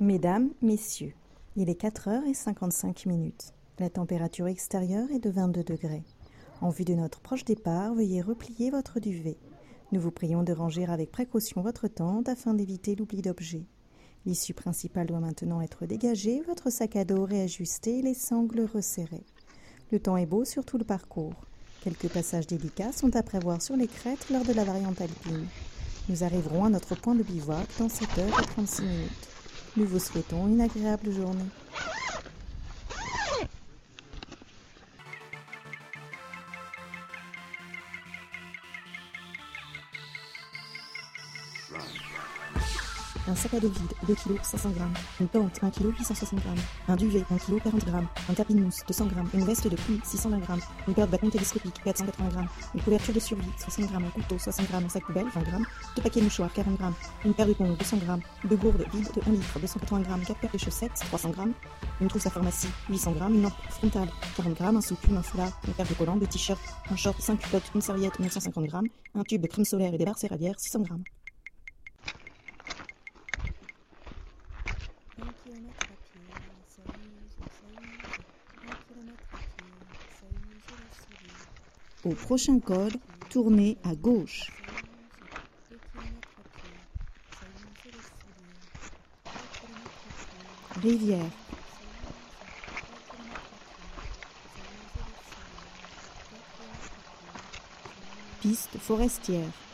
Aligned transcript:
Mesdames, 0.00 0.50
Messieurs, 0.60 1.14
il 1.56 1.70
est 1.70 1.80
4h55 1.80 3.08
minutes. 3.08 3.54
La 3.78 3.88
température 3.88 4.46
extérieure 4.46 5.10
est 5.10 5.24
de 5.24 5.30
22 5.30 5.64
degrés. 5.64 6.02
En 6.60 6.68
vue 6.68 6.84
de 6.84 6.92
notre 6.92 7.20
proche 7.20 7.46
départ, 7.46 7.94
veuillez 7.94 8.20
replier 8.20 8.70
votre 8.70 9.00
duvet. 9.00 9.38
Nous 9.92 10.00
vous 10.02 10.10
prions 10.10 10.42
de 10.42 10.52
ranger 10.52 10.84
avec 10.84 11.10
précaution 11.10 11.62
votre 11.62 11.88
tente 11.88 12.28
afin 12.28 12.52
d'éviter 12.52 12.94
l'oubli 12.94 13.22
d'objets. 13.22 13.64
L'issue 14.26 14.52
principale 14.52 15.06
doit 15.06 15.20
maintenant 15.20 15.62
être 15.62 15.86
dégagée, 15.86 16.42
votre 16.46 16.68
sac 16.68 16.94
à 16.96 17.06
dos 17.06 17.24
réajusté 17.24 18.02
les 18.02 18.12
sangles 18.12 18.68
resserrées. 18.70 19.24
Le 19.92 19.98
temps 19.98 20.18
est 20.18 20.26
beau 20.26 20.44
sur 20.44 20.66
tout 20.66 20.76
le 20.76 20.84
parcours. 20.84 21.46
Quelques 21.80 22.08
passages 22.08 22.46
délicats 22.46 22.92
sont 22.92 23.16
à 23.16 23.22
prévoir 23.22 23.62
sur 23.62 23.76
les 23.76 23.88
crêtes 23.88 24.28
lors 24.28 24.44
de 24.44 24.52
la 24.52 24.64
variante 24.64 25.00
alpine. 25.00 25.46
Nous 26.10 26.22
arriverons 26.22 26.66
à 26.66 26.68
notre 26.68 26.96
point 26.96 27.14
de 27.14 27.22
bivouac 27.22 27.66
dans 27.78 27.88
7h36 27.88 28.82
minutes. 28.82 29.35
Nous 29.76 29.84
vous 29.84 29.98
souhaitons 29.98 30.46
une 30.48 30.62
agréable 30.62 31.12
journée. 31.12 31.44
Un 43.28 43.34
sac 43.34 43.54
à 43.54 43.60
dos 43.60 43.68
vide, 43.68 43.92
2 44.06 44.14
kg 44.14 44.38
500 44.40 44.70
grammes. 44.70 44.94
Une 45.20 45.26
tente, 45.26 45.58
1 45.60 45.70
kg 45.70 45.86
860 45.98 46.40
grammes. 46.40 46.58
Un 46.86 46.94
duvet, 46.94 47.24
1 47.28 47.38
kg 47.38 47.60
40 47.60 47.84
grammes. 47.84 48.06
Un 48.28 48.34
tapis 48.34 48.54
de 48.54 48.60
mousse, 48.60 48.84
200 48.86 49.06
grammes. 49.06 49.28
Une 49.34 49.44
veste 49.44 49.66
de 49.66 49.74
pluie, 49.74 50.00
620 50.04 50.38
grammes. 50.38 50.60
Une 50.86 50.94
paire 50.94 51.06
de 51.06 51.10
bâtons 51.10 51.30
télescopiques, 51.30 51.82
480 51.82 52.28
grammes. 52.28 52.48
Une 52.74 52.82
couverture 52.82 53.14
de 53.14 53.18
survie, 53.18 53.50
60 53.58 53.90
grammes. 53.90 54.04
Un 54.04 54.10
couteau, 54.10 54.38
60 54.38 54.68
grammes. 54.68 54.84
Un 54.84 54.88
sac 54.88 55.04
poubelle, 55.04 55.26
20 55.34 55.42
grammes. 55.42 55.66
Deux 55.96 56.02
paquets 56.02 56.20
de 56.20 56.24
mouchoirs, 56.26 56.52
40 56.52 56.76
grammes. 56.78 56.94
Une 57.24 57.34
paire 57.34 57.46
de 57.46 57.52
tongs, 57.54 57.74
200 57.76 57.96
grammes. 57.96 58.22
Deux 58.44 58.56
gourdes 58.56 58.84
vides 58.92 59.12
de 59.12 59.28
1 59.28 59.32
litre, 59.32 59.58
280 59.58 60.00
grammes. 60.02 60.24
Quatre 60.24 60.40
paires 60.40 60.52
de 60.52 60.58
chaussettes, 60.58 60.94
300 60.94 61.30
grammes. 61.30 61.52
Une 62.00 62.06
trousse 62.06 62.26
à 62.26 62.30
pharmacie, 62.30 62.68
800 62.88 63.10
grammes. 63.12 63.34
Une 63.34 63.42
lampe 63.42 63.54
frontale, 63.70 64.08
40 64.36 64.54
grammes. 64.54 64.76
Un 64.76 64.80
sous-plume, 64.80 65.16
un 65.16 65.22
foulard. 65.22 65.60
Une 65.66 65.74
paire 65.74 65.86
de 65.88 65.94
collants, 65.94 66.16
deux 66.16 66.28
t-shirts. 66.28 66.62
Un 66.92 66.96
short, 66.96 67.20
5 67.20 67.40
culottes, 67.40 67.72
une 67.74 67.80
serviette, 67.80 68.20
950 68.20 68.66
grammes. 68.66 68.88
Un 69.16 69.24
tube 69.24 69.42
de 69.42 69.48
crème 69.48 69.64
solaire 69.64 69.92
et 69.92 69.98
des 69.98 70.04
barres 70.04 70.18
céréalières, 70.18 70.60
600 70.60 70.84
Au 82.04 82.10
prochain 82.10 82.60
code, 82.60 82.96
tournez 83.30 83.76
à 83.82 83.94
gauche. 83.94 84.52
Rivière. 90.80 91.30
Piste 98.40 98.78
forestière. 98.78 99.65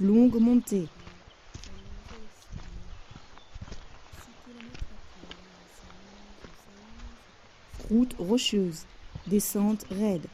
Longue 0.00 0.40
montée. 0.40 0.88
Route 7.90 8.14
rocheuse. 8.18 8.86
Descente 9.26 9.84
raide. 9.90 10.26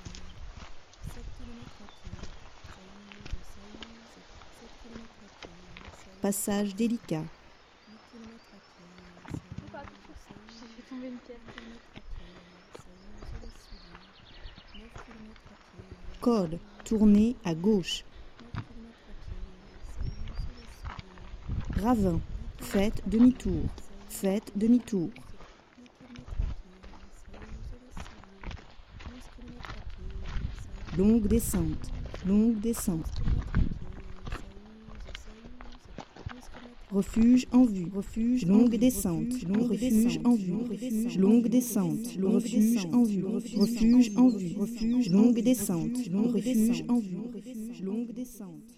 Passage 6.23 6.75
délicat. 6.75 7.25
Corde. 16.21 16.59
Tournez 16.85 17.37
à 17.45 17.55
gauche. 17.55 18.05
Ravin. 21.79 22.21
Faites 22.61 23.03
demi-tour. 23.07 23.63
Faites 24.09 24.53
demi-tour. 24.57 25.11
Longue 30.97 31.29
descente. 31.29 31.89
Longue 32.27 32.57
descente. 32.61 33.23
Refuge 36.91 37.47
en 37.53 37.65
vue. 37.65 37.91
Refuge 37.95 38.45
longue 38.47 38.79
descente. 38.79 39.47
Longue 39.47 39.77
refuge 39.77 40.21
en 40.25 40.35
vue. 40.35 41.17
Longue 41.17 41.49
descente. 41.49 42.19
Refuge 42.19 42.87
en 42.93 43.05
vue. 43.05 43.23
Refuge 43.57 44.11
en 44.17 44.31
vue. 44.31 44.57
Refuge 44.59 45.11
longue 45.11 45.43
descente. 45.43 46.11
Refuge 46.33 46.85
en 46.89 46.99
vue. 46.99 47.85
Longue 47.85 48.13
descente. 48.13 48.75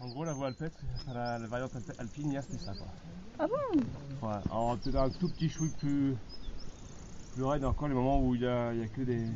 En 0.00 0.08
gros, 0.08 0.24
la 0.24 0.32
voie 0.32 0.48
alpette, 0.48 0.72
enfin, 1.02 1.14
la, 1.14 1.38
la 1.38 1.46
variante 1.46 1.72
alpine, 1.98 2.30
hier, 2.30 2.42
c'était 2.42 2.62
ça, 2.64 2.72
quoi. 2.74 2.88
Ah 3.38 3.46
bon? 3.46 3.80
Ouais, 4.26 4.34
alors 4.50 4.76
peut-être 4.82 4.96
un 4.96 5.10
tout 5.10 5.28
petit 5.28 5.48
chouï 5.48 5.68
plus, 5.78 6.14
plus 7.34 7.44
raide 7.44 7.64
encore, 7.64 7.88
les 7.88 7.94
moments 7.94 8.20
où 8.20 8.34
il 8.34 8.42
y 8.42 8.46
a, 8.46 8.72
y 8.74 8.82
a 8.82 8.88
que 8.88 9.02
des, 9.02 9.26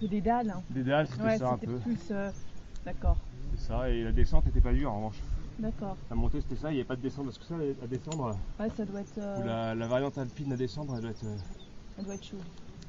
C'est 0.00 0.08
des 0.08 0.20
dalles. 0.20 0.50
hein. 0.50 0.62
des 0.70 0.82
dalles, 0.84 1.06
c'était 1.06 1.22
Ouais, 1.22 1.38
ça 1.38 1.50
un 1.50 1.54
c'était 1.56 1.66
peu. 1.66 1.78
plus. 1.80 2.10
euh, 2.10 2.30
D'accord, 2.84 3.16
C'est 3.54 3.66
ça, 3.66 3.88
et 3.88 4.02
la 4.04 4.12
descente 4.12 4.46
était 4.48 4.60
pas 4.60 4.72
dure 4.72 4.90
en 4.92 4.96
revanche. 4.96 5.20
d'accord. 5.58 5.96
La 6.10 6.16
montée, 6.16 6.40
c'était 6.40 6.56
ça, 6.56 6.70
il 6.70 6.74
n'y 6.74 6.80
avait 6.80 6.88
pas 6.88 6.96
de 6.96 7.02
descente, 7.02 7.24
parce 7.26 7.38
que 7.38 7.44
ça, 7.44 7.54
à 7.56 7.86
descendre, 7.86 8.36
Ouais, 8.58 8.70
ça 8.70 8.84
doit 8.84 9.00
être. 9.00 9.18
euh, 9.18 9.38
ou 9.40 9.46
la, 9.46 9.74
la 9.74 9.86
variante 9.86 10.18
alpine 10.18 10.52
à 10.52 10.56
descendre, 10.56 10.94
elle 10.96 11.02
doit 11.02 11.10
être. 11.10 11.24
euh, 11.24 11.36
Ça 11.96 12.02
doit 12.02 12.14
être 12.14 12.24
chaud. 12.24 12.38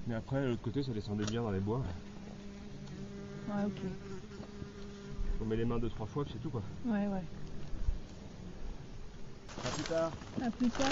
Mais 0.08 0.16
après, 0.16 0.42
de 0.42 0.48
l'autre 0.50 0.62
côté, 0.64 0.82
ça 0.84 0.92
descendait 0.94 1.26
bien 1.26 1.42
dans 1.44 1.52
les 1.52 1.60
bois. 1.60 1.82
Ouais, 3.48 3.64
ok. 3.66 4.13
On 5.44 5.46
met 5.46 5.58
les 5.58 5.66
mains 5.66 5.78
deux, 5.78 5.90
trois 5.90 6.06
fois, 6.06 6.24
puis 6.24 6.32
c'est 6.32 6.40
tout, 6.42 6.50
quoi. 6.50 6.62
Ouais, 6.86 7.06
ouais. 7.06 7.22
À 9.58 9.70
plus 9.72 9.84
tard. 9.84 10.12
À 10.42 10.52
plus 10.52 10.70
tard. 10.70 10.88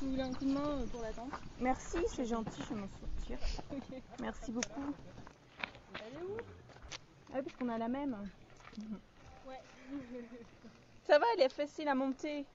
Vous 0.00 0.10
voulez 0.10 0.22
un 0.22 0.32
coup 0.32 0.44
de 0.46 0.52
main 0.52 0.64
euh, 0.64 0.86
pour 0.86 1.02
la 1.02 1.12
tente? 1.12 1.32
Merci, 1.60 1.98
c'est 2.08 2.24
gentil, 2.24 2.62
je 2.66 2.74
vais 2.74 2.80
m'en 2.80 2.88
sortir. 2.88 3.38
Merci 4.18 4.52
beaucoup. 4.52 4.94
Elle 6.00 6.14
est 6.14 6.24
où? 6.24 6.36
Ah 7.30 7.36
oui, 7.36 7.42
parce 7.42 7.56
qu'on 7.56 7.68
a 7.68 7.76
la 7.76 7.88
même. 7.88 8.16
Ouais. 9.46 9.60
Ça 11.06 11.18
va, 11.18 11.26
elle 11.36 11.42
est 11.42 11.50
facile 11.50 11.88
à 11.88 11.94
monter. 11.94 12.46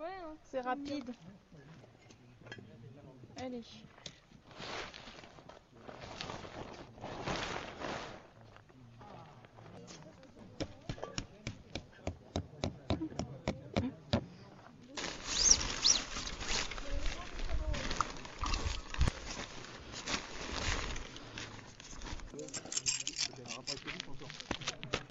Ouais, 0.00 0.06
hein. 0.24 0.34
C'est 0.50 0.62
rapide. 0.62 1.14
Allez. 3.36 3.62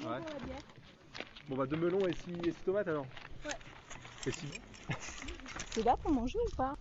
Ouais. 0.02 0.22
Bon, 1.50 1.56
bah, 1.56 1.66
deux 1.66 1.78
melons 1.78 2.06
et 2.06 2.13
six, 2.13 2.31
et 2.46 2.51
six 2.51 2.63
tomates 2.63 2.88
alors 2.88 3.07
Ouais. 3.44 3.57
Et 4.28 4.31
six. 4.31 4.48
C'est 5.74 5.81
là 5.81 5.98
pour 5.98 6.12
manger 6.12 6.38
ou 6.48 6.56
pas? 6.56 6.75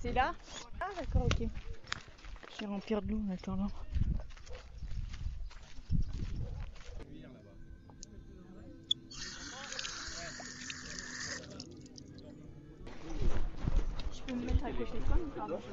C'est 0.00 0.12
là 0.12 0.34
Ah 0.80 0.86
d'accord, 0.96 1.26
ok. 1.26 1.46
Je 2.54 2.60
vais 2.60 2.66
remplir 2.66 3.02
de 3.02 3.10
l'eau 3.10 3.20
en 3.28 3.34
attendant. 3.34 3.70
Je 14.12 14.22
peux 14.22 14.32
me 14.32 14.46
mettre 14.46 14.64
à 14.64 14.72
côté 14.72 14.98
de 14.98 15.04
toi, 15.04 15.16
te 15.16 15.34
dérange. 15.34 15.68